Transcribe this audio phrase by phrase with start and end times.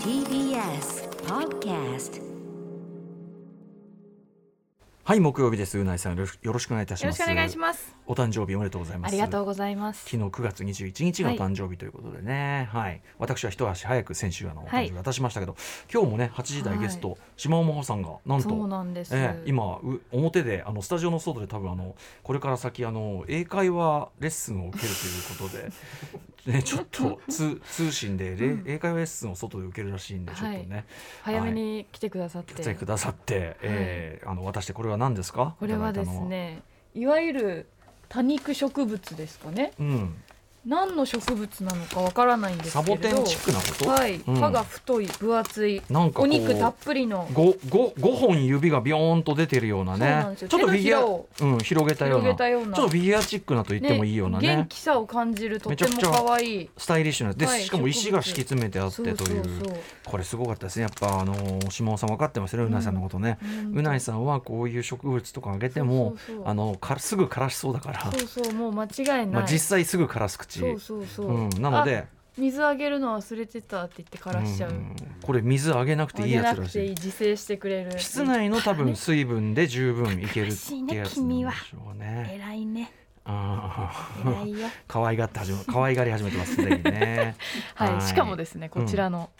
[0.00, 2.20] TBS Podcast
[5.06, 5.78] はい木曜日です。
[5.78, 7.20] うないさんよろしくお願いいたします。
[7.20, 7.94] よろしくお願いします。
[8.08, 9.12] お誕生日おめでとうございます。
[9.12, 10.00] ありがとうございます。
[10.04, 13.00] 昨日9月21日がお誕生日ということでね、はい。
[13.20, 15.54] 私は一足早く先週あのお誕生日渡しましたけど、
[15.94, 19.14] 今日もね8時台ゲスト、島尾真帆さんがなんとそうなんです。
[19.14, 21.94] ええ今う表であのスタジオの外で多分あの
[22.24, 25.70] これから先あの英会話レッスンを受けるということで、
[26.52, 30.84] ね、ちょっと通通信でれ、英会話レッスンを外で受けるらしいんでちょっとね、
[31.22, 32.54] 早めに来てくださって。
[32.54, 35.56] 来てくださって、えーあの渡してこれは何ですか？
[35.58, 36.62] これはですね、
[36.94, 37.66] いわゆる
[38.08, 39.72] 多肉植物ですかね。
[39.78, 40.14] うん、
[40.66, 43.08] 何の植物なのかわからないんですサけれど。
[43.08, 44.34] ボテンチックなこと、はい、うん。
[44.34, 47.28] 葉が太い分厚いなんかお肉たっぷりの。
[47.32, 50.48] ごご5本指がビヨーンと出てるようなそうなんねですよ。
[50.48, 52.76] ちょっとフィギュア、うん、広げたような。
[52.76, 54.56] ちょっとフィギュアチックなと言ってもいいようなね。
[54.56, 56.70] 元気さを感じるとても可愛い。
[56.76, 57.32] スタイリッシュな。
[57.32, 59.42] で、はいしかも石が敷き詰めてあってという。
[60.04, 60.82] これすごかったですね。
[60.82, 63.38] やっぱあの島尾さん分かってますよねうないさんのことね、
[63.72, 68.12] うないさんはこういう植物とかあげてもあのかすぐ枯らしそうだから。
[68.12, 71.98] そうそうもう間違いない、まあ、実際すぐ枯らす口そうそうそう、うん、なので。
[71.98, 76.90] あ水あげるの忘れてたって言って枯らしちゃう、んこれ水あげなくていいやつらしい。
[76.90, 77.98] 自生してくれる。
[77.98, 82.30] 室内の多分水分で十分いけるってやつなんでしょうね。
[82.38, 82.92] 偉いね
[83.24, 84.22] ああ、
[84.86, 87.34] 可愛がって始め可愛がり始めてますすでにね。
[87.74, 89.30] はい、しかもですねこちらの、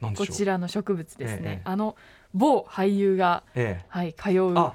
[0.00, 1.60] なんこちらの植物ですね、ええ。
[1.64, 1.94] あの
[2.34, 4.74] 某俳優がええ、はい通うあ、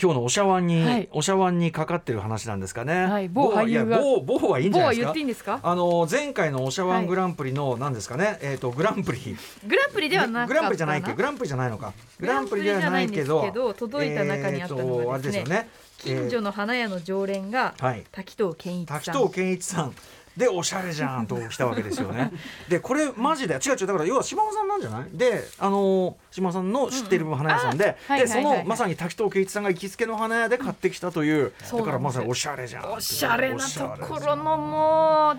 [0.00, 1.08] 今日のお茶碗に、はい。
[1.12, 3.04] お茶碗にかかってる話なんですかね。
[3.04, 3.28] はい。
[3.28, 3.98] 某俳優が。
[4.00, 5.06] 某某はいいんじゃないですか。
[5.06, 5.24] 某は言っていい。
[5.24, 5.60] んですか？
[5.62, 9.36] あの前回のお茶はい碗グランプリの何ですかね、えっ、とグランプリ。
[9.66, 11.92] グランプリではなグランプリじゃないけどグランプリじゃないのか。
[12.18, 15.38] グランプリではないけどけど届いた中にあったのがですね。
[15.38, 15.68] れですよね。
[15.98, 18.04] 近所の花屋の常連がえーはい。
[18.10, 19.00] 滝藤健一さん。
[19.00, 19.94] 滝藤健一さん
[20.36, 22.32] でおしゃれじゃんと来たわけですよね。
[22.68, 25.08] でこれマジで違う違うだから要は島尾さんなんじゃない？
[25.12, 28.20] であの島尾さんの知ってる花屋さんで、うんうん。
[28.20, 35.38] あでそのまさに滝藤健一さんが行きつけの花屋で買ってきたという、そうだからまさにおしゃれじゃんおしゃれなところのもう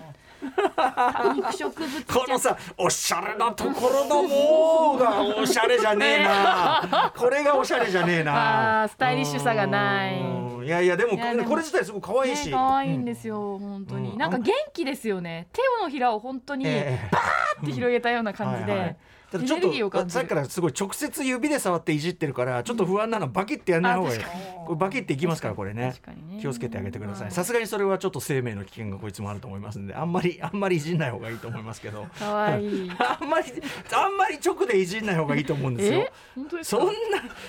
[0.76, 7.12] 多肉植物このさおしゃれなところのもうがおしゃれじゃねえな。
[7.16, 8.86] これがおしゃれじゃねえな。
[8.88, 10.20] スタイリッシュさがない。
[10.20, 10.66] うん。
[10.66, 14.18] いやいやでもこれ自体すごく可愛いし、ね可愛いんですよ、本当に、うん。
[14.18, 15.48] なんか元気ですよね。
[15.52, 17.08] 手のひらを本当にええ。
[17.12, 18.96] バーって広げたような感じで、はいはい
[19.36, 24.20] ただちょっとさっきからすごい直接指で触っていじってるからちょっと不安なのバキってやんない方がいい。
[24.66, 25.94] これバキっていきますからこれね。
[26.28, 26.38] ね。
[26.40, 32.06] 気をつけてあげてくださはいいさすがにそれはちょっと生命の危険がこいつもあると思いますんであんまりあんまりいじんない方がいいと思いますけど。
[32.20, 33.52] あんまり
[33.92, 36.62] あんまり直でいじんない方がいいと思うんですよ。
[36.62, 36.92] そんな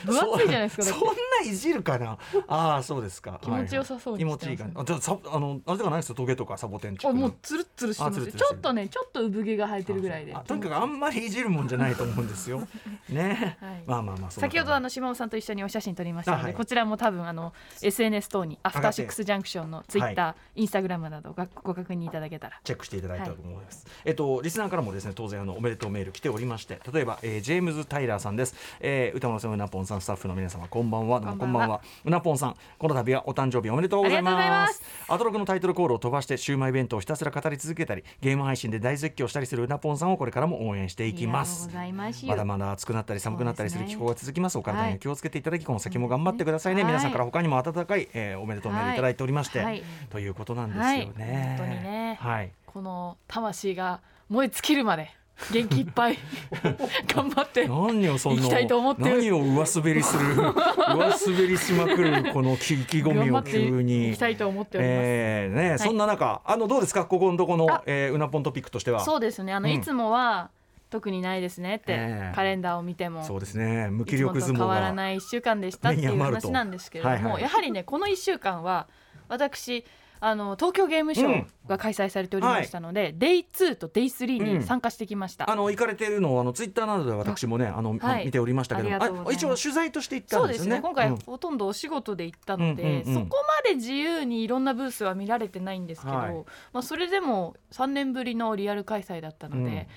[0.05, 2.17] 分厚いじゃないですかそそんないじるかな？
[2.47, 3.39] ああそうですか。
[3.41, 10.35] 気持ちよさそうに気持ちいいかなあじゃあさあのあれとかないですよトゲとかサボテンチッもうツルッツルしてますちょっとねちょっと産毛が生えてるぐらいで。
[10.35, 12.67] あとにかくあんまりいじるもんじゃないと思うんですよ
[13.09, 23.85] ね、はいまあまあまあ先ほどあの島尾さんと一緒にお写真撮りましたので、あはいこちらも多分あの SNS 等にアフターシックスジャンクションのツイッター、はインスタグラムなどごご確認いただけたらチェックしていただいたと思います。
[24.03, 28.55] えっとリスナーからもですね当然あのおめでとうメール来ておりまして、例えば、えー、ジェームズタイラーさんです。
[28.79, 31.21] えー、歌丸さんうなぽんさんスタッフの皆様こんばんは。
[31.21, 31.81] こんばんは。
[32.05, 34.35] うなぽんさんこの度はお誕生日おめでとうございます。
[34.35, 41.56] ありがとうございますアトロクのタイトルコールを飛ばしてシウマイ弁当をひたすら語り続けたり、ゲーム配信で大絶叫したりするうなぽんさんをこれからも応援していきます。
[41.93, 42.25] ます。
[42.25, 44.57] まだまだ暑くなったり寒くなったりする気候が続きます。
[44.57, 46.83] お体に気をつけていただき、この先も頑張ってくださいね。
[46.83, 48.95] はい皆さんから他にも温かい、えー、おめでとうメールい。
[48.95, 49.83] ただいておりまして、はい。
[50.09, 50.99] ということなんですよはい。
[51.17, 51.55] ね。
[51.57, 52.51] 本当にねはい。
[52.65, 55.09] この魂が燃え尽きるまで
[55.51, 56.17] 元気いっぱい
[57.13, 59.17] 頑張って何をその行きたいと思ってる。
[59.17, 64.09] 何を上滑りする上滑りしまくるこの意気込みを急に。
[64.11, 65.79] いきたいと思っております、えーね、い。
[65.79, 67.05] そんな中あのどうですか？
[67.05, 69.01] ここのとこのあ、えー、うなぽんトピックとしては。
[69.01, 69.53] そうですね。
[69.53, 69.75] あの、うん。
[69.75, 70.49] いつもは
[70.89, 72.35] 特にないですねって、ええ。
[72.35, 73.23] カレンダーを見ても。
[73.23, 73.89] そうですね。
[73.89, 78.87] 無気力相撲変わらがない1週間でしたっていう話なんですけれども、はいはいやはりねこの1週間は
[79.27, 79.85] 私
[80.19, 88.25] あの東京ゲームショウが開催されておりましたので、デイ2とデイ3に参加してきました、あの行かれているのをあのツイッターなどで私もねあの、はい。
[88.25, 90.79] 見ておりましたけど一応取材として行ったそんですすね。
[90.81, 91.17] 今回うん。
[91.17, 96.33] ほとんどお仕事で行ったので、うんうんうんそこまで自由にいろんなブースは見られてないんですけど、はい。
[96.73, 99.87] まあ、それでも3年ぶりのリアル開催だったので、うん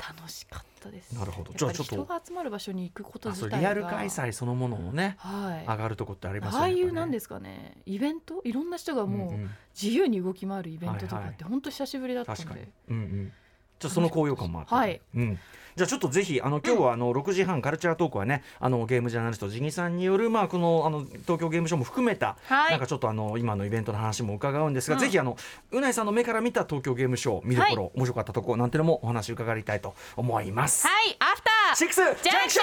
[0.00, 1.12] 楽しかったです。
[1.12, 1.52] なるほど。
[1.54, 7.76] じゃあちょっと人が集まる場所に行くことあ自体リアル開催そのものもねはい上がるとこってありますよねああいうなんですかね。
[7.84, 8.40] イベント？
[8.44, 9.50] いろんな人がもんう
[9.80, 11.34] 自由に動き回るイベントとかはいはい。
[11.34, 13.32] って本当久しぶりだったので、確かに、うんうん、
[13.78, 15.00] ちょっとその高揚感もあって、はい。
[15.14, 15.38] うん、
[15.80, 22.72] じゃあちょっとぜひあの今日はあの6時半カルチャートークはねあのゲームジャーナリストジギさんによるまあこのあの東京ゲームショウも含めた、はい。
[22.72, 25.00] なんかちょっとあの今のイベントの話も伺うんですが、うん。
[25.00, 25.38] ぜひあの
[25.70, 30.86] うないさんの目から見た東京ゲームショウ見どころ、面白かったところなんてのもお話伺いたいと思います。
[30.86, 32.62] はいアフターシックスジャンクショ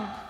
[0.00, 0.28] ン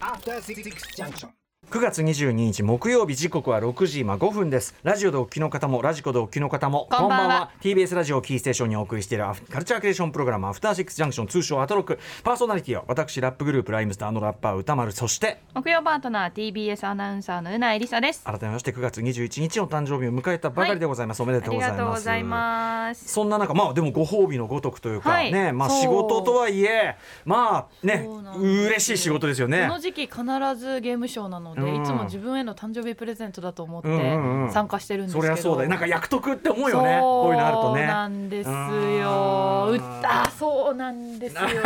[0.00, 1.45] ！After Six Junction.
[1.68, 4.76] 9月22日木曜日時刻は6時今5分です。
[4.84, 7.50] ラジオでお聞きの方もラジコでお聞きの方もこんばんは。
[7.60, 11.98] TBS ラジオをキーステーションにお送りしているカルチャークリエーションプログラムアフターシックスジャンクション通称アトロック。
[12.22, 18.22] パーソナリティは私ラップグループライムスターのラッパー歌丸そして木曜パートナー TBS アナウンサーのうないりさです。
[18.22, 21.78] 改めまして9月21日お誕生日を迎えたばかりでございます、おめでありとうございます。
[21.78, 23.08] がとうございます。
[23.08, 28.08] そんな中まあでもご褒美のごとくというか、はいねまあ仕事とはいえまあね
[28.38, 29.66] 嬉しい仕事ですよね。
[29.66, 30.22] この時期必
[30.56, 31.82] ずゲームショーなので、うん。
[31.82, 34.52] いつも自分への誕生日プレゼントだと思ってうんうんうん。
[34.52, 35.70] 参加してるんですけど、そりゃそうだよ。
[35.70, 36.98] なんか役得って思うよね。
[37.00, 37.80] こういうのあるとね。
[37.82, 38.54] そうなんですよ。
[38.54, 39.76] うん。
[39.76, 41.40] うあそうなんですよ。
[41.48, 41.58] で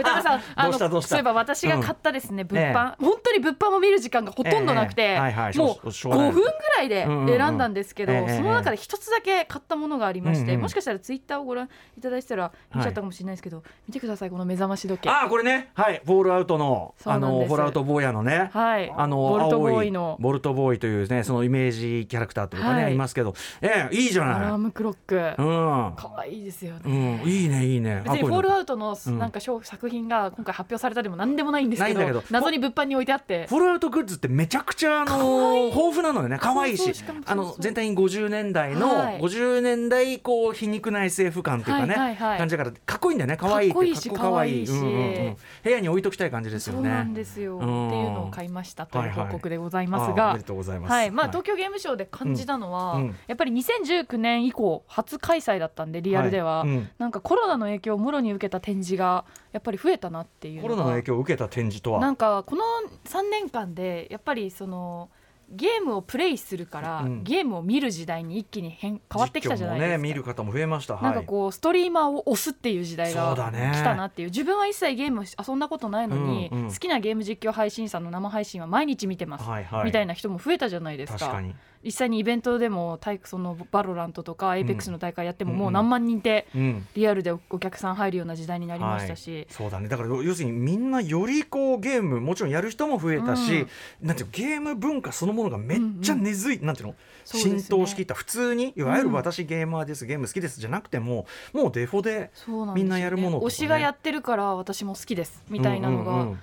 [0.00, 0.72] 歌川さん、あの
[1.02, 2.46] そういえば私が買ったですね、ん。
[2.46, 5.18] 物販、本当に物販も見る時間がほとんどなくて、ええ。
[5.18, 5.56] はいはい。
[5.58, 8.36] もうしょしょうがない5分ぐらいで選んだんですけど、うんうんうんええ。
[8.38, 10.62] その中で一つだけ買ったものがありまして、うんうん。
[10.62, 15.10] もしかしたらツイッターをご覧いただいてたら見ちゃったかもしれないですけど、見てくださいこの目覚まし時計。
[15.10, 15.70] ああこれね。
[15.74, 16.00] はい。
[16.04, 18.50] フォールアウトのあのフォールアウト坊やのね。
[18.52, 18.92] はい。
[18.96, 20.16] あのボルトボー青イの。
[20.20, 22.94] ボルトボーイというねそのイメージキャラクターというかね、はい。
[22.94, 23.34] い、ますけど。
[23.60, 25.16] ええいいじゃアラーないムクロック。
[25.16, 25.92] うん。
[25.96, 26.80] 可愛いですよね。
[26.84, 28.02] うんいいねいいね。
[28.04, 29.18] 別にフォールアウトのうん。
[29.18, 33.46] なんか商作品が今回発表されたでも何でもないんですけどないんだけど謎に物販に置いてあって。
[33.46, 36.82] フォールアウトグッズってめちゃくちゃあの豊富なのよね可愛いし。
[36.82, 39.20] そうそうしあの全体に50年代の、はい。
[39.20, 42.38] 50年代こう皮肉な SF 感というかね、はいはいはい。
[42.38, 43.36] 感じだからかっこいいんだよね。
[43.36, 44.66] 可愛いってかっこいいしかっこいい。
[44.66, 44.70] し。
[44.70, 45.36] うんうんうん。
[45.64, 46.78] 部屋に置いときたい感じですよね。
[46.78, 50.38] そうなんですよ、うんっていうのを買いましたという報告でございますが、
[50.86, 51.10] はい。
[51.10, 53.02] まあ、東京ゲームショウで感じたのは、うん。
[53.02, 53.16] うん。
[53.26, 56.90] やっぱり2019年以降初開催だったんでリアルでは、はいうん。
[56.98, 62.00] なんかコロナの影響をもろに受けた展示がやっぱり増えたなっていうコロナの影響を受けた展示とは？
[62.00, 62.62] なんかこの
[63.04, 65.10] 3年間でやっぱりその
[65.50, 67.24] ゲームをプレイするから、うん。
[67.24, 69.96] ゲームを見る時代に一気に変変わってきたじゃないですか。
[69.96, 70.94] 実況もね見る方も増えました。
[70.94, 74.28] なんかはいこうストリーマーを推すっていう時代が来たなっていう。
[74.28, 76.68] 自分は一切ゲーム遊んだことないのに、うんうん。
[76.70, 79.84] 好きなゲーム実況配信者の生配信は毎日見てます、はいはい。
[79.86, 81.18] みたいな人も増えたじゃないですか。
[81.18, 81.54] 確かに
[81.84, 86.86] 実際にイベントでも体その VALORANT とか Apex の大会やってもうんもう何万人ってうん。
[86.94, 89.88] リアルでお客さん入るような時代になりましたし、そうだね。
[89.88, 93.66] だから要するにみんなよりこうゲームもちろんやる人も増えたし、
[94.02, 96.94] なんていうのゲーム文化そのものがめっちゃ根付い、なんていうの
[97.24, 102.30] 浸透しきった普通にいわゆる私ゲーマーです、ゲーム好きですじゃなくてももうデフォで
[102.74, 103.46] みんなやるものとかね。
[103.46, 106.38] 推しがやってるから私も好きですみたいなのが、うんうんうん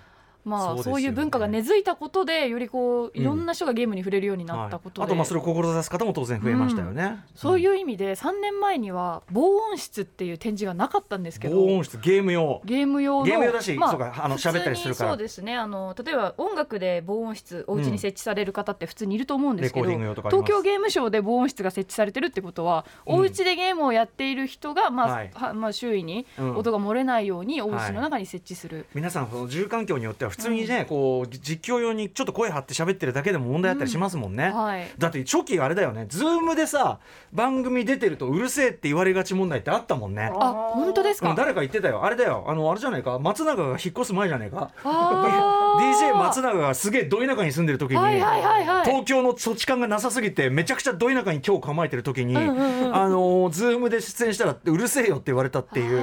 [0.45, 0.83] まあね。
[0.83, 12.61] そういう文化が根付いたことでよりこういろんな人がゲームに触れるようになったことで、はい、あとまあそれを志す方も当然増えましたよね、そういう意味で3年前には防音室っていう展示がなかったんですけど防音室ゲーム用。
[12.63, 15.09] ゲーム用のゲーム用だしまそうかあの喋ったりするから。
[15.11, 15.55] そうですね。
[15.55, 23.15] あの例えば音楽で防音室お家に設置される方って普通にいると思うんですけど、東京ゲームショウで防音室が設置されてるってことは、うん。
[23.15, 25.31] お家でゲームをやっている人が、まあはい。
[25.33, 26.55] はまあ、周囲にうん。
[26.57, 34.87] 音が漏れないようにお家の中に設置する、皆さんその住環境によっては普通にね、こう実況用にちょっと声張って喋ってるだけでも問題あったりしますもんね、はい。
[34.97, 36.05] だって初期あれだよね。
[36.09, 36.99] ズームでさ
[37.31, 40.31] 番組出てるとうるせえって言われがち問題ってあったもんね。
[40.33, 42.03] あ本当ですか、うん誰か言ってたよ。
[42.03, 42.45] あれだよ。
[42.47, 43.17] あのあれじゃないか。
[43.19, 44.71] 松永が引っ越す前じゃないか。
[44.83, 48.85] DJ 松永がすげえど田舎に住んでる時に、はいはいはいはい。
[48.85, 56.01] 東京の土地勘がなさすぎてめちゃくちゃど田舎に居を構えてる時に、うんうんうんあのズームで出演したらうるせえよって言われたっていう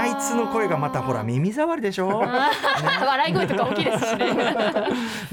[0.00, 2.08] あいつの声がまたほら耳障りでしょ？
[2.08, 4.34] 笑い声とか大きいですしね。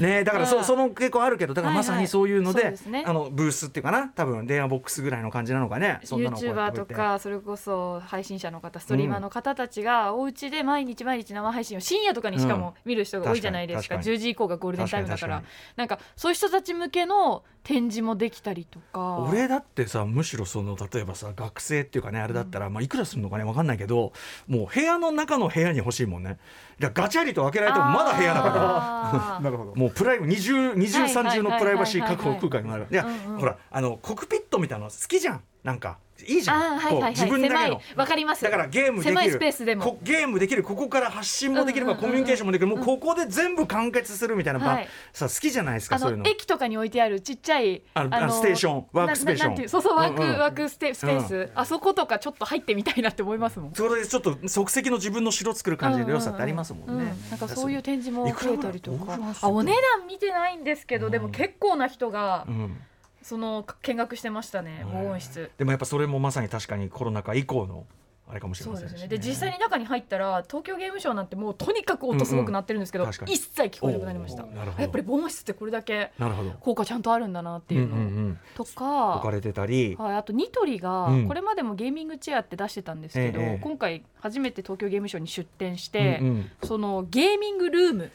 [0.00, 3.04] ねだからそその結構あるけどだからまさにそういうので,、はいはいですね。
[3.06, 4.08] あのブースっていうかな？
[4.08, 6.00] 多分電話ボックスぐらいの感じなのかね？
[6.04, 15.42] そんなの YouTuber とかそれこそ配信者の方ストリーマーの方たちがお家で毎日毎日生配信を深夜とかにしかも見る人が多いじゃないですか,、確かに10時以降がゴールデンタイムだから。
[15.76, 19.18] なんかそういう人たち向けの展示もできたりとか。
[19.18, 24.12] 俺だってさむしろその例えばさ学生っていうかねあれだったら、まあ、いくらするのかね分かんないけど
[24.46, 26.38] もう部屋の中の部屋に欲しいもんね
[26.78, 29.40] だからガチャリと開けられてもまだ部屋だから。
[29.42, 29.74] なるほど。
[29.76, 32.86] もうプライ二重二重はい三重のプライバシー確保空間になる。
[32.90, 35.42] いや、うんうんほらあのコックピットみたいなの好きじゃん。
[35.68, 36.78] なんかいいじゃん。
[36.78, 37.10] はいはいはい。
[37.10, 37.80] 自分だけの。
[37.94, 38.42] わかります。
[38.42, 39.16] だからゲームできる。
[39.16, 39.84] 狭いスペースでも。
[39.84, 40.62] こゲームできる。
[40.62, 42.66] ここから発信もできるか、うんうんコミュニケーションもできる。
[42.68, 44.88] もうここで全部完結するみたいな、はい。
[45.12, 46.24] さ好きじゃないですかあそういうの。
[46.24, 49.68] の駅とかに置いてあるちっちゃいあのステーションワークステーション。
[49.68, 50.38] そうそうワーク、うんうん。
[50.38, 53.74] ワークステスペース、あそことかちょっと入ってみたいなって思いますもん。
[53.74, 57.04] それでちょっと即席の自分の城作る感じの良さってありますもんね。
[57.04, 59.18] うんなんかそういう展示も増えたりとか。
[59.40, 62.80] あお値段見てないんですけど、でも結構な人がうん
[63.22, 65.50] その見学してましたね防音室。
[65.58, 67.86] でもやっぱそれもまさに確かにコロナ禍以降の
[68.30, 69.08] あれかもしれそうませんしですね。
[69.08, 74.44] で実際に中に入ったら東京ゲームショウなんてもうとにかく音すごくなってるんですけど、うんうん一切聞こえなくなりました。
[74.44, 74.82] おーなるほど。
[74.82, 76.12] やっぱり防音室ってこれだけ
[76.60, 78.38] 効果ちゃんとあるんだなっていうの、んんん。
[78.54, 79.96] と置かかれてたり。
[79.98, 81.26] はい、あとニトリがうん。
[81.28, 88.12] これまでもゲーミングチェアって出してたんですけど、ええ今回初めて東京ゲームショウに出展して、うんうんそのゲーミングルーム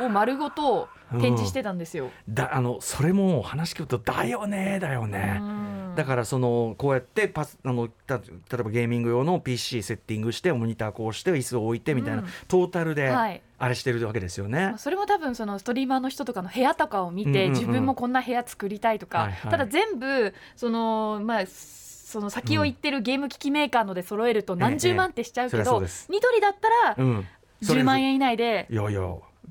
[0.00, 2.08] を丸ごと展示してたんですよ。
[2.08, 5.92] ーだあのそれも話聞くとだよねだよね、うん。
[5.94, 12.28] だからそのこうやってパスあのた例えばゲーミング用の PC セッティングしてモニターこうして椅子を置いてみたいな、うん。
[12.48, 13.42] トータルではい。
[13.56, 14.58] あれしてるわけですよね。
[14.58, 17.52] まあそれも多分そのストリーマーの人とかの部屋とかを見て、うんうんうん。
[17.52, 19.50] 自分もこんな部屋作りたいとか、はいはい。
[19.50, 26.08] ただ全部そのまあその先を行ってるゲーム機器メーカーので揃えると何十万ってしちゃうけど、です。
[26.10, 27.26] ニトリだったらうん、
[27.62, 29.00] それ10万円以内でいやいや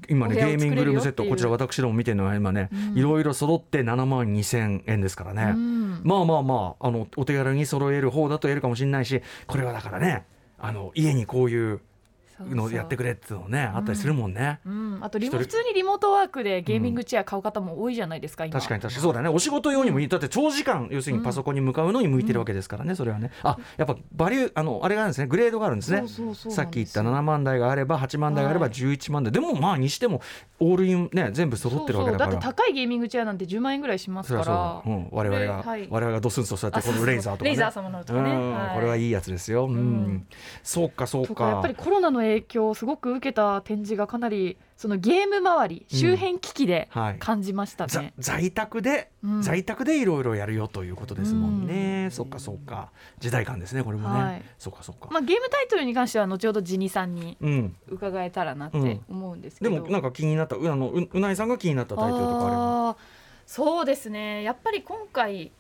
[0.10, 2.98] 今ねゲーミングルームセットこちら私ども見てるのは今ね、うん。
[2.98, 6.02] いろいろ揃って7万2千円ですからね、うん。
[6.04, 10.26] まあまあまああのお手軽に揃える方だと言えるかもしれないしこれはだからね
[10.60, 11.82] あの家にこういう
[12.40, 14.60] のやってくれっていうのねあったりするもんね。
[14.66, 18.54] うん、あとリモ一人普通にリモートワークでゲーミングチェア買う方も多いじゃないですか、今。
[18.60, 19.30] 確かに確かにそうだね。
[19.30, 20.08] お仕事用にもいい。
[20.08, 23.32] だって長時間要するにパソコンに向かうのに向いてるわけですからね、それはね。
[23.44, 25.28] あやっぱバリューあのあれがあるんですね。
[25.28, 26.04] グレードがあるんですね。
[26.50, 27.20] さっき言ったなんですよ。
[27.20, 28.74] 7万台があれば8万台があればはい。
[28.74, 30.22] 11万台、でもまあにしても
[30.60, 32.32] オールインね全部揃ってるわけだから。
[32.32, 32.50] そうそう。
[32.50, 34.46] だって高いゲーミングチェアなんて10万円ぐらいしますから。
[34.46, 35.88] そうん、我々が、はい。
[35.90, 37.50] 我々がドスンとそうやってこのレイザーとかね。
[37.50, 38.54] レイザー様のとかね、うん。
[38.54, 38.76] はい。
[38.76, 39.76] これはいいやつですよ、うん。
[39.76, 40.28] ん。
[40.64, 47.20] そうかそうかやっぱりコロナの影響をすごく受けた展示がかなりそのゲーム周りうん周辺機器ではい。
[47.20, 48.14] 感じましたざね。
[48.20, 49.42] 在宅で、うん。
[49.42, 52.12] 在宅でいろいろやるよということですもんね、うん。
[52.12, 52.92] そっかそっか。
[53.20, 54.42] 時代感ですねこれもね、はい。
[54.60, 57.76] そっかそっか、まあ、ゲームタイトルに関しては後ほどジニさんにうん。
[57.90, 59.02] 伺えたらなってうん。
[59.10, 62.98] 思うんですけど、でもなんか気になったうあのううないさんが気になったタイトルとかあれば
[63.46, 64.44] そうですね。
[64.44, 65.52] やっぱり今回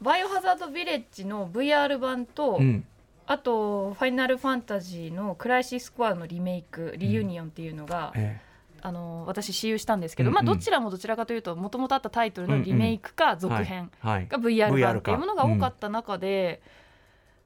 [0.00, 2.84] バイオハザードビレッジの VR 版と、うん
[3.32, 8.40] あと「ファイナルファンタジー」の「クライシスコア」のリメイク「リユニオン」っていうのが、え
[8.84, 10.44] あの私私有したんですけど、うんうん。
[10.44, 14.28] まあ、どちらもどちらかというともともとあったタイトルのリメイクか続編えはい。
[14.28, 16.60] が VR 版っていうものが多かった中で、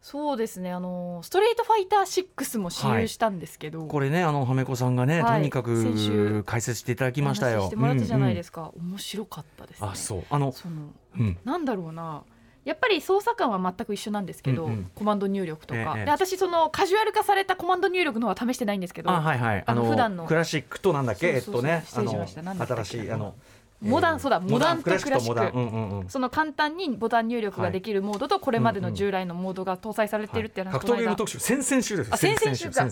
[0.00, 5.40] そうですねあのストリートファイター6も私有したんですけど、これねあのはめこさんがね、はい。
[5.40, 7.62] とにか先週く解説していただきましたよ。
[7.62, 8.62] ししてもらったじゃないですか。
[8.62, 9.88] か、面白かったですね。
[9.92, 10.24] あそう。
[10.30, 11.38] あのそのうん。
[11.44, 12.22] なんだろうな
[12.66, 14.90] やっぱり操作感は全く一緒なんですけど、うんうん。
[14.94, 19.64] コマンド入力とか、ええで私そのカジュアル化されたコマンド入力の方は試してないんですけどあはいはい。
[19.64, 20.26] あの普段の。
[20.26, 21.28] クラシックとなんだっけ？
[21.28, 22.42] えっとねしました。
[22.42, 23.34] あの新しいあの
[23.80, 24.40] モダンそうだ。
[24.40, 25.56] モダンとクラシックシック。
[25.56, 26.08] うんうんうん。
[26.08, 31.38] その簡単にボタン入力ができるモードとこれまでの従来のモードが搭載されているっていう話格闘ゲーム特集。
[31.38, 32.90] 先々週です先々週か。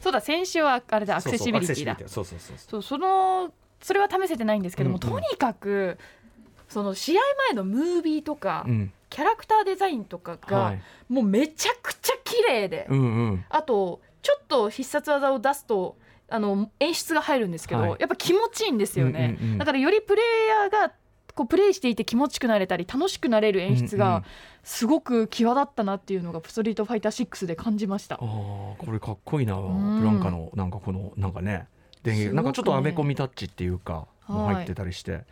[0.00, 1.16] そうだ先週はあれだ。
[1.16, 2.58] アクセシビリティだそうそうそうそう。
[2.68, 5.20] そうそのそれは試せてないんですけども、うんうん。
[5.20, 5.98] とにかく
[6.74, 8.92] その試合前のムービーとか、うん。
[9.08, 10.82] キャラクターデザインとかが、はい。
[11.08, 13.04] もうめちゃくちゃ綺麗で、うんう
[13.34, 13.44] ん。
[13.48, 15.96] あとちょっと必殺技を出すと
[16.28, 17.96] あの演出が入るんですけど、はい。
[18.00, 20.92] やっぱ気持ちいいんですよね、うんうんうんだからよりプレイヤーが
[21.36, 23.98] こうプレイしていて気持ちよくなれたり楽しくなれる演出うんうん。
[23.98, 24.24] が
[24.64, 28.16] すごく際立ったなっていうのがストリートファイター6で感じました。
[28.16, 28.18] あ。
[28.18, 31.68] ーこれかっこいいな、んブランカのなんかこのなんかね。
[32.02, 32.34] 電すごくね。
[32.34, 35.22] 源なんかちょっとアメコミタッチっていうか、も入ってたりして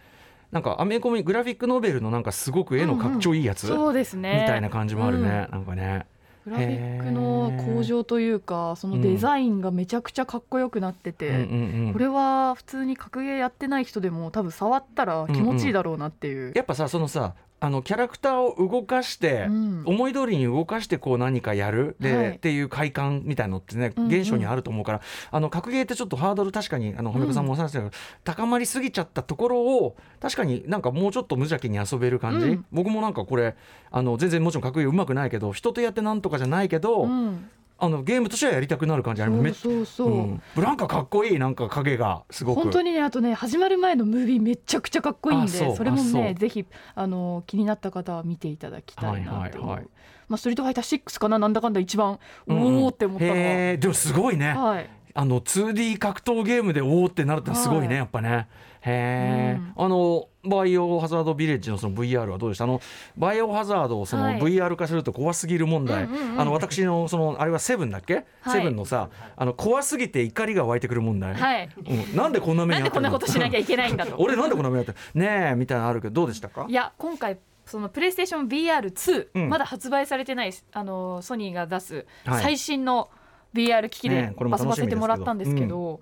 [0.52, 4.42] なんかアメコミグラフィックノベルのなんかすごく絵のかっちょいいやつ、そうですね。
[4.42, 6.06] みたいな感じもあるね、なんかね。
[6.44, 16.52] グラフィックの向上というかそのデザインがめちゃくちゃかっこよくなってて、うんうんうんこれは普通に格ゲーやってない人でも多分触ったら気持ちいいだろうなっていう。
[16.54, 19.82] やっぱさそのさあのキャラクターを動かして、うん。
[19.86, 21.94] 思い通りに動かしてこう何かやる。
[22.00, 22.30] で、はい。
[22.30, 24.10] っていう快感みたいのってねうんうん。
[24.12, 25.00] 現象にあると思うから、
[25.30, 27.92] あの格ゲーってちょっとハードル確かにあの褒め子さんもおっしゃってたけど、
[28.24, 32.64] 高まりすぎちゃったところを確かになんかもうちょっと無邪気に遊べる感じ、うん。
[32.72, 33.54] 僕もなんかこれ
[33.92, 37.48] あの全然もちろん格ゲーうまくないけど人とやってなんとかじゃないけど、うん
[37.84, 39.60] あのゲームとしてはやりたくなる感じあります。
[39.60, 40.42] そうそうそう、うん。
[40.54, 42.60] ブランカかっこいいなんか影がすごく。
[42.60, 49.80] 本当にねあとね始まる前のムービーめちゃくちゃかっこいいんでそれもねぜひあの気になった方は見ていただきたいなって思う、はいはい。
[49.80, 49.88] はい
[50.28, 53.36] まあ、ストリートファイター6かななんだかんだ一番、おおって思ったのは、
[53.76, 57.96] でもすごいね、はい、あの 2D 格闘ゲームでおおってなるってすごいね、はい。
[57.96, 58.48] やっぱね。
[58.84, 59.84] へえ、うん。
[59.84, 62.64] あのバイオハザードビレッジのその VR はどうでした？
[62.64, 62.80] あの
[63.16, 64.40] バイオハザードをそのはい。
[64.40, 68.58] VR 化すると怖すぎる問題、うんうんうんあの私のそのあれはセブンだっけ、はい。
[68.58, 74.16] セブンのさあの怖すぎて怒りが湧いてくる問題、はい、うん、なんでこんな目なんでこんなにあったのことしなきゃいけないんだと。
[74.20, 74.92] 俺なんでこんな目にあった？
[75.14, 76.66] のねえみたいなのあるけどどうでしたか？
[76.68, 79.48] いや今回そのプレイステーション VR2、うん。
[79.48, 82.42] まだ発売されてないあのソニーが出すはい。
[82.42, 83.08] 最新の
[83.54, 86.00] VR 機器で遊ばせてもらったんですけど、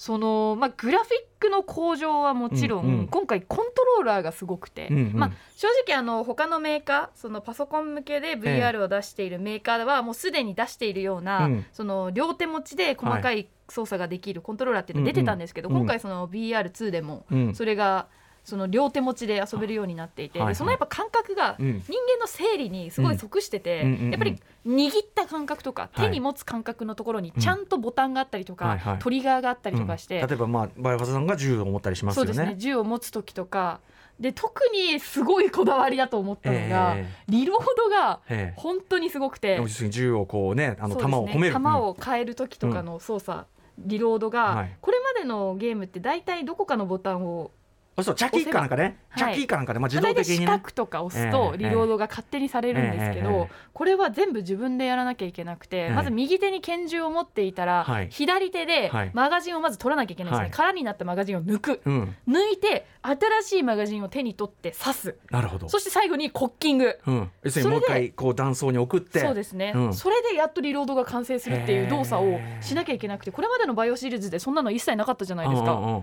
[0.00, 2.98] そのまあグラフィックの向上はもちろん、うん。
[3.00, 5.12] うん今回コントローラーがすごくて、うんうん。
[5.12, 11.66] まあ正直あの他のメーカーそのパソコン向けで VR を出しているメーカーはもうすでに出しているような、うん。
[11.72, 15.80] その両手持ちで細かい操作ができるコントローラーっていうのが出てたんですけど、うんうん。
[15.82, 17.54] 今回その VR2 でもうん。
[17.54, 18.08] それが
[18.50, 20.54] その両手持ちで遊べるようになっていて、はいはい。
[20.54, 21.82] でそのやっぱ感覚がうん。
[21.88, 24.10] 人間の生理にすごい即してて、うんうんうんうん。
[24.10, 26.06] やっぱり握った感覚とか、はい。
[26.06, 28.98] 手に持つ感覚のところにちゃんとボタンがあったりとか、はいはい。
[28.98, 30.28] トリガーがあったりとかして、うん。
[30.28, 32.34] 例えばまあバイオハザードさんが銃を持ったりしますよね。
[32.34, 33.80] そうですね銃を持つ時とか
[34.18, 38.60] で特にすごいこだわりだと思ったのが、えリロードがええ。
[38.60, 39.56] 本当にすごくて。
[39.56, 41.54] 要するに銃をこうねあの弾を込める。
[41.54, 43.46] 弾を変える時とかの操作、
[43.78, 44.76] リロードが、はい。
[44.80, 47.59] これまでのゲームって大体どこかのボタンをあ
[48.02, 48.98] そうチャキーかなんかね。
[49.16, 49.34] チはい。
[49.34, 50.46] ャキーかなんかでまあ自動的にね。
[50.46, 58.08] 角とか押すとええリロードが勝手にされるんですけど、これは全部自分でやらなきゃいけなくて、えまず右手に拳銃を持っていたら、はい。
[58.10, 59.10] 左手ではい。
[59.14, 60.50] マガジンをまず取らなきゃいけないんですね、はい。
[60.52, 61.80] 空になったマガジンを抜く。
[61.84, 62.16] うん。
[62.28, 65.16] 抜いて新しいマガジンを手に取って刺す。
[65.30, 65.68] なるほど。
[65.68, 66.98] そして最後にコッキング。
[67.06, 67.30] うん。
[67.42, 69.20] 要するにもう一回こう断層に送って。
[69.20, 69.94] そうですね、うん。
[69.94, 76.02] それでやっとリロードが完成するっていう動作をしなきゃいけなくてこれまでのバイオシリーズでそんなの一切なかったじゃないですか、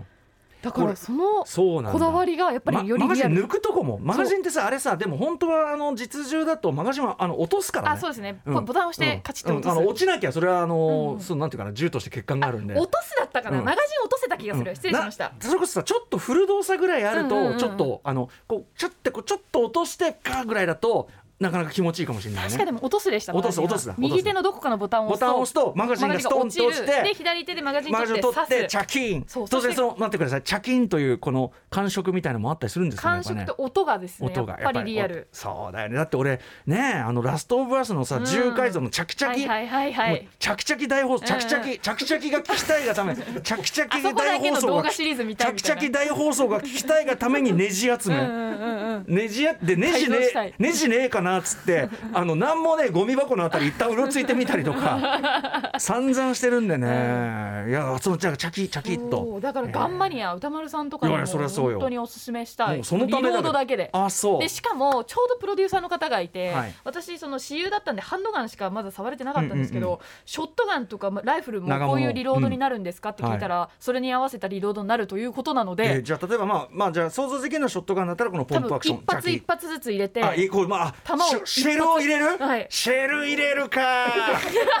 [0.60, 3.98] だからそのこだわりがやっぱりよりマガジン抜くとこも。
[3.98, 7.94] マガジンってさあれさでも本当はあの実銃だとマガジンはあの落とすからね。
[7.96, 9.78] あそうですね、ボタンを押してカチッと落とす、うん。
[9.78, 12.74] あの落ちなきゃそれはあの、うなんていうかな銃として欠陥があるんで。
[12.74, 13.64] 落とすだったかな、うん。
[13.64, 14.74] マガジン落とせた気がする、うん。
[14.74, 15.24] 失礼しました。
[15.30, 21.08] なそれこそさちょっとフル動作ぐらいあると、ちょっとあのこうちょっとこうちょっと落としてかぐらいだと
[21.40, 22.48] なかなか気持ちいいかもしれないね。
[22.48, 29.24] 確かでも落とすでした落とす落とす右手のどこかのボタンをボ押すとタンを押すとマガジンがストンと落ちてるで左手でマガジン取ってチャキン。
[29.26, 30.42] そう当然その待ってください。
[30.42, 35.28] チャキンというこの感触みたいなのもあったりするんですかね感触と音がですね音がやっぱりリアル。
[35.32, 35.94] そうだよね。
[35.96, 38.24] だって俺ねあのラストオブアスのさうん。
[38.24, 59.38] 重改造のチャキチャキ、はいはいはいはもういチャキチャキ大放送チャキチャキ、うんチャキチャキが聞きたいがためチャキチャキ大放送がチャキチャキ大放送が聞きたいがためにネジ集め、うんうんうんうんネジやでネジねネジねえかなっつってあのなんもねゴミ箱のあたり一旦うろついてみたりとか散々してるんでね、いやそのじゃあチャキチャキっと。
[59.40, 62.82] だからガンマニア歌丸さんとかにいも本当におすすめしたい。
[62.82, 63.90] そのためリロードだけで。
[63.92, 64.40] あそう。
[64.40, 66.74] でしかもちょうどプロデューサーの方がいて、はい。
[66.84, 80.22] 私その私有だったんでハンドガンしかまだ触れてなかったんですけど、うんうんショットガンとかライフルもこういうリロードになるんですかって聞いたら、それに合わせたリロードになるということなのえで、ーじゃあ例えばまあまあじゃあ想像できるのはショットガンだったらこのポンプアクション一発一発ずつ入れて。
[80.22, 82.66] あいいこうまあ弾をシシェルを入れる、はい。
[82.70, 84.06] シェル入れるか。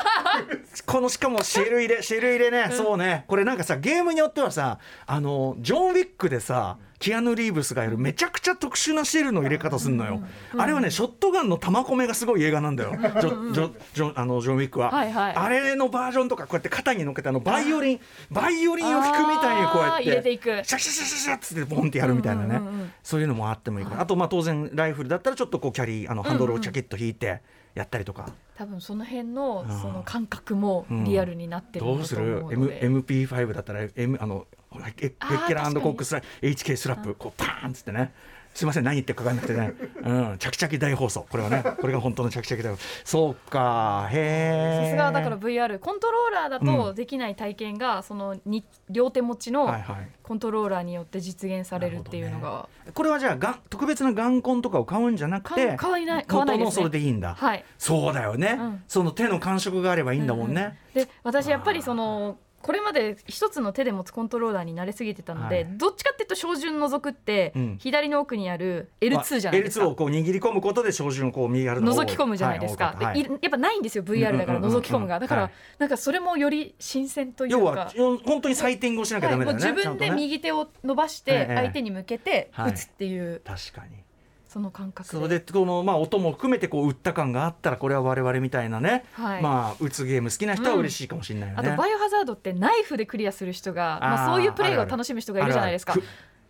[0.86, 3.24] このしかもシェル入れシェル入れね、そうね。
[3.28, 10.20] これなんかさゲームによってはさあのジョン・ウィックでさキアヌ・リーブスがやるめちゃくちゃ特殊なシェルの入れ方すんのよ、
[10.56, 12.90] あれはねショットガンの弾込めがすごい映画なんだよ。
[12.90, 15.34] ジョジョジョあのジョン・ウィックは、はいはい。
[15.34, 20.02] あれのバージョンとかこうやって肩に乗っけてあのバイオリンバイオリンを弾くみたいにこうやって。
[20.04, 20.44] 入れていく。
[20.64, 22.80] シャシャシャシャシャっつってボンってやるみたいなね、うんうんうん。
[22.80, 24.00] うんそういうのもあってもいいから。
[24.00, 27.40] あとまあ当然ライフルだったらちょっとこうキャリーあのハンドルをチャキッと引いて
[27.74, 29.80] やったりとか、多分その辺のうん。
[29.80, 32.80] その感覚もリアルになってるんだとどうする？M で。
[32.82, 38.12] MP5 だったら、M、あのヘッケラコックスラ HK スラップこうパーンっつってね。
[38.54, 41.24] すいません何言ってるか分かんなくてね、うん、チャキチャキ大放送。
[41.30, 42.82] これはねこれが本当のチャキチャキ大放送。
[43.04, 50.08] そうかへえさすがだから VR コントローラーだとできない体験がそのに両手持ちのはいはい。
[50.24, 56.72] コントローラーによって実現されるっていうのが、これはじゃあがん特別な眼根とかを買うんじゃなくて買わない買わないですね。
[56.72, 57.64] それでいいんだ、はい。
[57.78, 58.82] そうだよね、うん。
[58.88, 65.66] その手の感触があればいいんだもんね、で私やっぱりそのこれまで一つの手で持つコントローラーに慣れすぎてたので、はい。
[65.76, 67.78] どっちかっていうと照準除くって、うん。
[67.78, 75.18] 左の奥にある L2 じゃないですか、まあ L2 をこう握り込むことで照準をこう右側の方を覗き込むじゃないですか、はいやっぱないんですよ VR だから覗き込むが。
[75.18, 75.52] だから、はい。
[75.78, 77.58] なんかそれもより新鮮というか。
[77.58, 81.54] 要はよ本当にサイティングをしなきゃダメだよね、はい、自分で右手を伸ばしてええ。
[81.54, 83.40] 相手に向けてはい打つっていう。
[83.44, 84.07] 確かに
[84.48, 85.40] その感覚で。
[85.40, 89.42] このまあ音も含めてこう打った感があったらこれは我々みたいなね、はい。
[89.42, 95.94] まあ打つゲーム好きな人は嬉しいかもしれないよね、あとバイオハザードってナイフでクリアする人がまあ、そういうプレイを楽しむ人がいるじゃないですか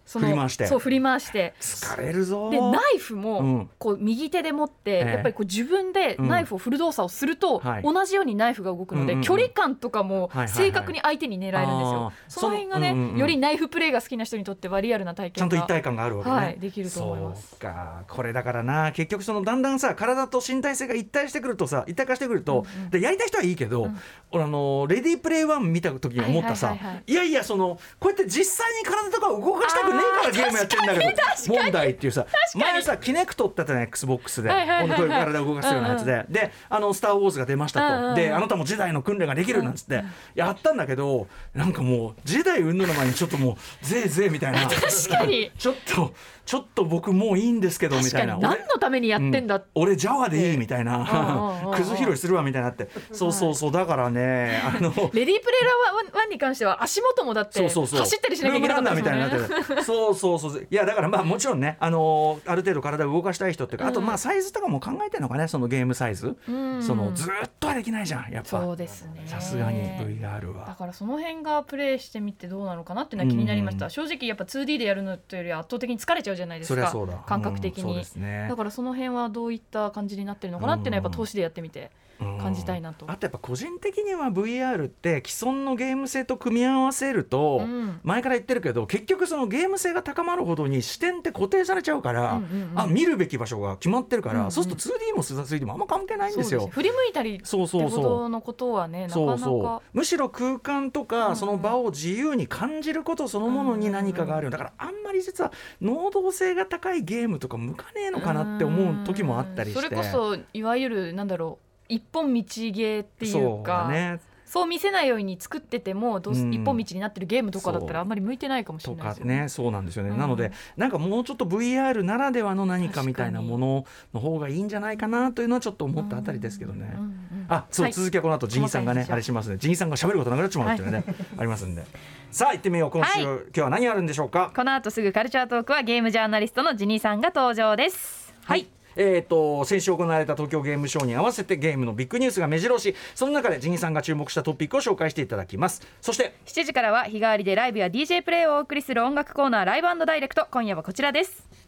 [0.08, 0.66] 振り回して。
[0.66, 1.54] そう振り回して。
[1.60, 2.50] 疲れるぞ。
[2.50, 3.70] でナイフうもん。
[3.78, 5.10] こう右手で持って、ええ。
[5.12, 7.82] やっぱりこう自分でナイフを振る動作をすると、はい。
[7.82, 17.48] 同じようにナイフが動くので、距離感とかも正確に相手に狙えるんですよ、その辺がね、よりナイフプレイが好きな人にとってはリアルな体験がちゃんと一体感があるわけね、はいできると思います。
[17.50, 18.04] そうか。
[18.08, 18.92] これだからな。
[18.92, 23.98] 結局そのだんだんさ体と身体性が一体してくるとさ一体化してくると、でやりたい人はいいけど、うん。
[24.30, 35.00] 俺あのレディープレイワン見た時に思ったさ、いやいやそのこうやって実際に体とか動かしたくねねえからゲームやってんだけど問題っていうさ前さキネクトってあったね XBOX で、はいはいはいはい。
[35.00, 44.60] この体を動かすようなやつで、であの「スター・ウォーズ」が出ましたと、であなたもジェダイの訓練ができるなんつって、やったんだけどなんかもうジェダイ云々の前にちょっともうぜいぜいみたいな。
[44.68, 45.50] 確かに。
[45.58, 48.38] ちょっとちょっと僕もういいんですけどみたいな。
[48.38, 51.72] 何のためにやってんだ俺ジャワでいいみたいな。
[51.76, 52.88] くず拾いするわみたいになって。
[53.12, 53.72] そうそうそう。
[53.72, 58.00] だからねあのレディープレイヤー1に関しては足元もだってそうそうそう。
[58.00, 60.66] 走ったりしなきゃいけなかったルームラそうそうそう。
[60.70, 66.82] いやだからまあもちろんねあのある程度体を動かしたい人っていうか、あとまあサイズとかも考えてるのかねそのゲームサイズ、うん。
[66.82, 68.48] そのずっとはできないじゃんやっぱ。
[68.60, 69.22] そうですね。
[69.26, 70.74] さすがに VR だは。
[70.74, 73.90] からその辺がプレイしてみてどうなのかなっていうのは気になりました、うん。
[73.90, 77.24] 正直やっぱ 2D でやるのというよりは圧倒的に疲れちゃうじゃないですか。
[77.26, 78.46] 感覚的に、ね。
[78.48, 81.80] だからその辺はどういった感じになってるのかなっていうのはやっぱ投資でやってみて。
[81.80, 88.00] うん感じたいなと、あとやっぱ個人的には VR って既存のゲーム性と組み合わせると、うん。
[88.02, 92.80] 前から言ってるけど結局そのゲーム性が高まるほどに視点って固定されちゃうから、うんうんうん。
[92.80, 94.50] あ見るべき場所が決まってるから、うんうん。
[94.52, 96.66] そうすると 2D も 3D もあんま関係ないんですよ。
[96.66, 99.62] 振り向いたりってそうそうそうほどのことはねなかなかそう。
[99.62, 109.80] そうむしろ空間とうんかその場を自由に感じることそのものに何かがあるよだからあんまり実は能動性が高いゲームとか向かねえのかなって思う時もあったりして。
[109.80, 114.20] それこそいわゆるなんだろう一本道ゲーっていうそうかだね。
[114.44, 116.54] そう見せないように作っててもどうすうん。
[116.54, 119.40] 一本道になってるゲームとかだったらあんまり向いてないかもしれないですよね。
[119.42, 120.18] ねそうなんですよね、うん。
[120.18, 126.94] なのでなんかもうちょっと VR ならではの何かみたいなものの方がいいんじゃないかなというのはちょっと思ったあたりですけどね。
[126.94, 127.92] うんうんあそう、はい。
[127.92, 129.58] 続きはこの後ジニさんがねあれしますね。
[129.58, 131.04] ジニさんが喋ることなくなっちまうっていうね、
[131.36, 131.84] ありますんで。
[132.30, 132.90] さあ行ってみよう。
[132.90, 133.38] 今週、はい。
[133.38, 134.50] 今日は何あるんでしょうか？
[134.56, 138.34] この後すぐカルチャートークはゲームジャーナリストのジニーさんが登場です。
[138.44, 138.66] はい。
[139.00, 142.96] えー、と先週行われた東京ゲームショウに合わせてゲームのビッグニュースが目白押し。
[143.14, 145.86] その中でジニさんが注目したトピックを紹介していただきます。
[146.00, 150.48] そして7時からは日替わりでライブや DJ プレイをお送りする音楽コーナーライブダイレクト。
[150.50, 151.67] 今夜はこちらです。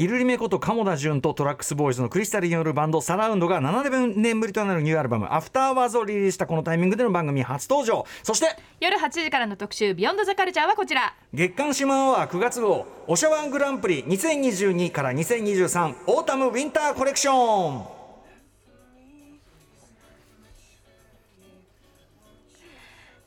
[0.00, 8.06] イルリメこと鴨田純とトラックスボーイズのクリスタルによるバンドサラウンドが7年ぶりとなるニューアルバム「アフターワーズ」をリリースしたこのタイミングでの番組初登場。
[8.22, 8.46] そして
[8.80, 11.12] 夜8時からの特集ビヨンドザカルチャーはこちら。
[11.34, 18.00] 月刊シマオアワー9月号おしゃワングランプリ2022から2023オータムウィンターコレクション。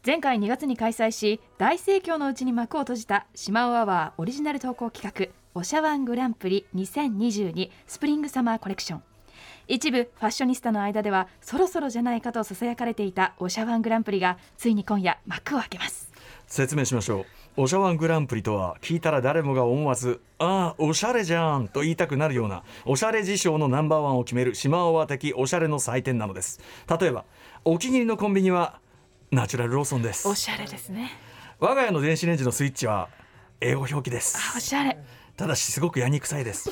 [0.04, 9.04] 前回2月に開催し大盛況のうちに幕を閉じたシマオアワーオリジナル投稿企画おしゃワングランプリ2022スプリングサマーコレクション。
[9.68, 16.12] 一部ファッショニスタの間ではそろそろじゃないかとささやかれていたおしゃワングランプリがついに今夜幕を開けます。
[16.48, 17.62] 説明しましょう。
[17.62, 26.62] おしゃワングランプリとは聞いたら誰もが思わず「ああおしゃれじゃん」と言いたくなるようなおしゃれ事象のナンバーワンを決めるシマアワー的おしゃれの祭典なのです。
[27.00, 27.26] 例えば
[27.64, 28.80] お気に入りのコンビニは
[29.30, 30.28] ナチュラルローソンです。
[30.28, 31.12] おしゃれですね。
[31.60, 33.08] 我が家の電子レンジのスイッチは
[33.62, 34.58] 英語表記です。
[34.58, 34.98] おしゃれ
[35.36, 36.70] ただしすごくやにくさいです。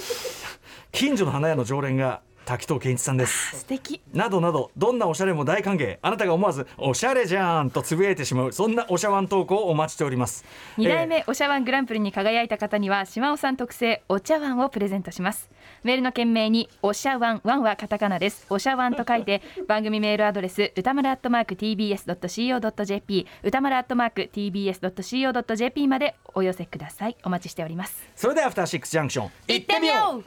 [0.92, 3.60] 近所の花屋の常連が滝藤健一さんです。
[3.60, 4.02] 素敵。
[4.14, 5.98] などなどどんなおしゃれも大歓迎。
[6.02, 10.44] あなたが思わずおしゃれじゃんとつぶやいてしまうそんなおしゃワン投稿をお待ちしております。
[10.78, 15.50] 2代目お茶碗グランプリに輝いた方には島尾さん特製お茶碗をプレゼントします。
[15.84, 18.46] メールの件名におしゃワンワンはカタカナです。
[18.50, 27.16] おしゃワンと書いて 番組メールアドレス歌丸アットマーク tbs.co.jp 歌丸アットマーク tbs.co.jp までお寄せください。
[27.24, 28.04] お待ちしております。
[28.16, 30.24] それではアフターシックスジャンクション行ってみよう.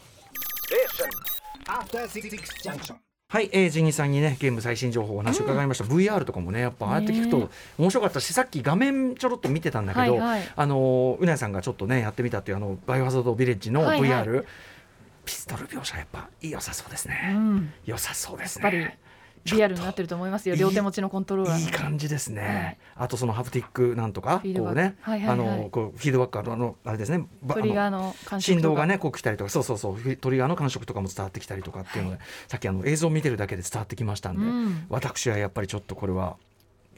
[3.28, 10.52] はい、えー、ジニーさんにねゲーム最新情報お話を伺いました、VR とかもねやっぱああやって聞くと面白かったしさっき画面ちょろっと見てたんだけど、はいはい。
[10.54, 14.44] あのうなやさんがちょっとねやってみたっていうあのバイオハザードビレッジの VR、はいはい。
[15.24, 17.72] ピストル描写やっぱ良さそうですね、うん。
[17.86, 18.98] 良さそうですね
[19.44, 20.56] リアルになってると思いますよ。
[20.56, 21.66] 両手持ちのコントローラーの。
[21.66, 23.04] いい感じですね、はい。
[23.04, 24.76] あとそのハプティックなんとかこうね、はいは
[25.16, 25.28] いはい。
[25.28, 27.26] あのこうフィードバックあのあれですね。
[27.42, 30.16] ばトリガーあのの感触振動がねこう来たりとかそうそうそう。
[30.16, 34.86] トリガーの感触とかも伝わってきたりとかっていうので、さっきあの映像を見てるだけで伝わってきましたんで、うん。
[34.88, 36.36] 私はやっぱりちょっとこれは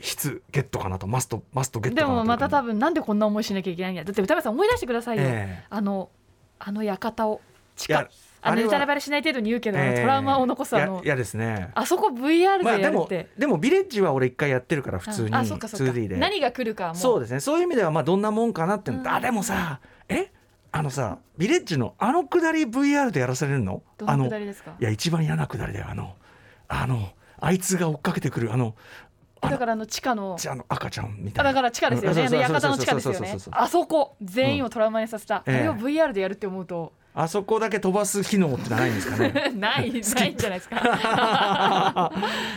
[0.00, 1.06] 質ゲットかなと。
[1.06, 5.64] マストマストゲットでもまた多分分なんでこんな思いしなきゃいけないんだだって歌丸さん思い出してくださいよ、ええ。
[5.70, 6.11] あの
[6.59, 7.40] あの館を
[7.76, 8.09] 地下
[8.46, 11.70] あのネタバレしない程度に言うけど、あのトラウマを残すあのいやですね。
[11.74, 15.92] あそこ VR まあでやるって、でもビレッジは俺一回やってるから普通にあそっかそっか。
[15.92, 16.16] 2D で。
[16.16, 16.96] 何が来るかもう。
[16.96, 17.40] そうですね。
[17.40, 20.30] そういう意味ではまあどんなもんかなってあでもさえ？
[20.72, 23.82] あのさビレッジのあのくだり VR でやらされるの？
[23.96, 24.30] どのい
[24.80, 25.87] や一番嫌なくだりだよ。
[25.88, 26.14] あの
[26.68, 27.09] あの
[27.40, 28.74] あいつが追っかけてくるあの
[29.42, 30.37] だからあの地下の
[30.68, 31.50] 赤ちゃんみたいな。
[31.50, 32.22] あだから地下ですよね。
[32.24, 33.37] あの館の地下ですよね。
[33.52, 39.33] あそこ全員をトラウマにさせた、うんあれをええ VR でやるって思うとあそこだけ飛ばす機能ってないんですかね？
[39.57, 40.14] ないないんじゃ
[40.50, 42.12] ないですか？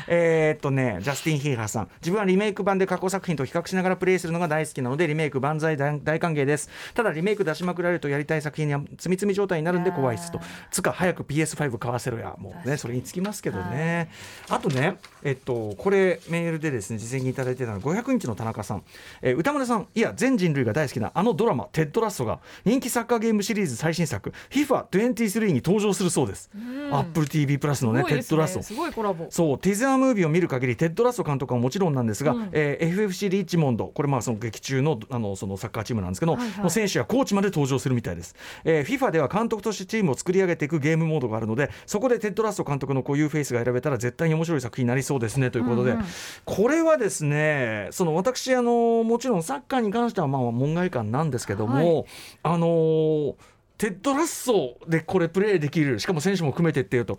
[0.07, 1.89] えーっとねジャスティン・ヒーハーさん。
[2.01, 6.69] 自分はリメイク版で過去作品と比較しながらプレイするのが大好きなのでリメイク万歳大大歓迎です。
[6.93, 10.39] ただリメイク出しまくられるとやりたい作品には積み積み状態になるんで怖いですと。
[10.71, 12.35] つか早く PS5 買わせろや。
[12.37, 14.09] もうねそれに尽きますけどね。
[14.49, 18.83] あとねえっとこれメールでですね事前にいただいてたのは500日の田中さん、
[19.21, 26.49] えー宇多丸さんいや全人類が大好きなあのドラマ「テッド・ラッソ」が人気サッカーゲームシリーズ最新作 FIFA23 に登場するそうです、
[26.91, 28.59] Apple TV プラスのねすごいですテッド・ラッソ。
[28.59, 29.27] ねすごいコラボ。
[29.29, 32.49] そうティザームービーを見る限りテッド・ラッソ監督はもちろんなんですが、うん。
[32.51, 33.87] えー AFC リッチモンド。
[33.87, 36.63] これまあその劇中のあのそのサッカーチームなんですけど、はいはい。
[36.63, 46.05] の選手やコーチまで登場するみたいです、えー FIFA では監督としてチームを作り上げていくゲームモードがあるのでそこでテッド・ラッソ監督のこういうフェイスが選べたら絶対に面白い作品になりそうですねということで、うんうん
[46.45, 52.05] これはですねその私あのもちろんサッカーに関してはまあ門外漢なんですけども、
[52.43, 53.35] あのー
[53.79, 55.99] テッドラッソでこれプレーできる。
[56.01, 57.17] しかも選手も含めてっていうと。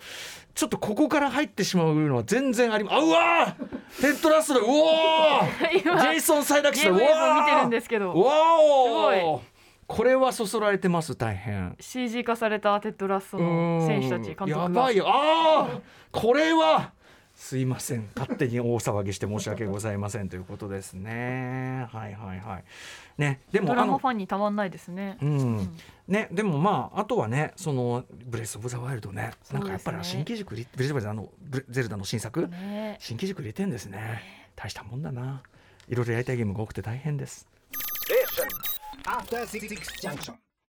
[0.55, 4.03] ちょっとここから入ってしまうのは全然ありまあうわー！
[4.03, 4.61] テッドラッソだ。
[4.61, 5.73] うおー！
[5.73, 8.13] 今ジェイソン・サダイキスゲーム映像見てるんですけうど。
[8.13, 9.41] わ
[9.87, 11.77] これはそそられてます大変。
[11.81, 14.59] CG 化されたテッドラッソの選手たち監督が。
[14.59, 15.07] やばいよ。
[15.09, 15.81] ああ
[16.13, 16.93] これは
[17.35, 18.11] すいません。
[18.15, 21.89] 勝手に大騒ぎして申し訳ございませんということですね。
[21.91, 22.65] はいはいはい。
[23.17, 25.17] ねでもドラマファンにたまんないですね。
[25.23, 25.77] うん
[26.11, 29.23] ね、でもまああとはねそのブレス・オブ・ザ・ワイルドね。
[29.23, 31.29] ねなんかやっぱり新機軸ブレス・オブ・ザ・あの
[31.69, 32.97] ゼルダの新作、ね。
[32.99, 34.21] 新機軸入れてんですね。
[34.57, 35.43] 大したもんだな。
[35.89, 37.49] いろいろやりたいゲームが多くて大変です。
[39.07, 39.69] After Six
[40.03, 40.50] Junction.